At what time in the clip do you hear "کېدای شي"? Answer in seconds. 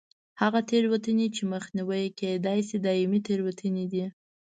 2.19-2.77